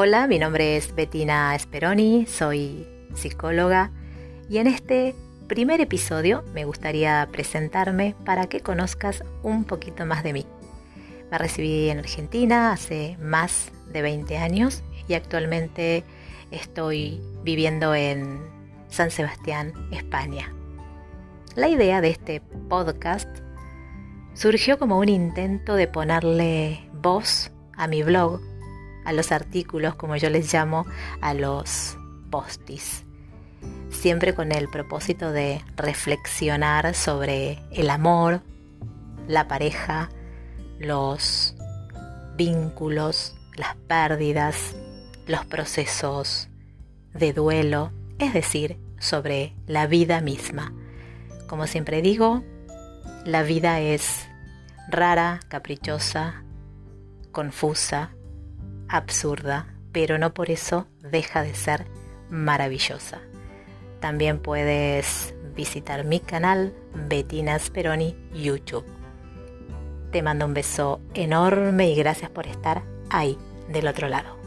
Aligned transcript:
Hola, 0.00 0.28
mi 0.28 0.38
nombre 0.38 0.76
es 0.76 0.94
Bettina 0.94 1.58
Speroni, 1.58 2.24
soy 2.26 2.86
psicóloga 3.16 3.90
y 4.48 4.58
en 4.58 4.68
este 4.68 5.12
primer 5.48 5.80
episodio 5.80 6.44
me 6.54 6.64
gustaría 6.64 7.28
presentarme 7.32 8.14
para 8.24 8.46
que 8.46 8.60
conozcas 8.60 9.24
un 9.42 9.64
poquito 9.64 10.06
más 10.06 10.22
de 10.22 10.34
mí. 10.34 10.46
Me 11.32 11.38
recibí 11.38 11.90
en 11.90 11.98
Argentina 11.98 12.70
hace 12.70 13.16
más 13.20 13.72
de 13.92 14.02
20 14.02 14.38
años 14.38 14.84
y 15.08 15.14
actualmente 15.14 16.04
estoy 16.52 17.20
viviendo 17.42 17.92
en 17.92 18.38
San 18.90 19.10
Sebastián, 19.10 19.72
España. 19.90 20.54
La 21.56 21.68
idea 21.68 22.00
de 22.00 22.10
este 22.10 22.40
podcast 22.68 23.28
surgió 24.32 24.78
como 24.78 25.00
un 25.00 25.08
intento 25.08 25.74
de 25.74 25.88
ponerle 25.88 26.88
voz 26.92 27.50
a 27.76 27.88
mi 27.88 28.04
blog 28.04 28.40
a 29.08 29.12
los 29.14 29.32
artículos, 29.32 29.94
como 29.94 30.16
yo 30.16 30.28
les 30.28 30.52
llamo, 30.52 30.84
a 31.22 31.32
los 31.32 31.96
postis. 32.30 33.04
Siempre 33.88 34.34
con 34.34 34.52
el 34.52 34.68
propósito 34.68 35.32
de 35.32 35.64
reflexionar 35.76 36.94
sobre 36.94 37.58
el 37.72 37.88
amor, 37.88 38.42
la 39.26 39.48
pareja, 39.48 40.10
los 40.78 41.56
vínculos, 42.36 43.34
las 43.56 43.76
pérdidas, 43.76 44.76
los 45.26 45.46
procesos 45.46 46.50
de 47.14 47.32
duelo, 47.32 47.92
es 48.18 48.34
decir, 48.34 48.78
sobre 48.98 49.54
la 49.66 49.86
vida 49.86 50.20
misma. 50.20 50.74
Como 51.46 51.66
siempre 51.66 52.02
digo, 52.02 52.44
la 53.24 53.42
vida 53.42 53.80
es 53.80 54.28
rara, 54.90 55.40
caprichosa, 55.48 56.44
confusa, 57.32 58.10
absurda, 58.88 59.66
pero 59.92 60.18
no 60.18 60.34
por 60.34 60.50
eso 60.50 60.86
deja 61.00 61.42
de 61.42 61.54
ser 61.54 61.86
maravillosa. 62.30 63.20
También 64.00 64.38
puedes 64.38 65.34
visitar 65.54 66.04
mi 66.04 66.20
canal 66.20 66.72
Bettina 67.08 67.58
Speroni 67.58 68.16
YouTube. 68.32 68.86
Te 70.12 70.22
mando 70.22 70.46
un 70.46 70.54
beso 70.54 71.00
enorme 71.14 71.90
y 71.90 71.94
gracias 71.96 72.30
por 72.30 72.46
estar 72.46 72.82
ahí 73.10 73.36
del 73.68 73.88
otro 73.88 74.08
lado. 74.08 74.37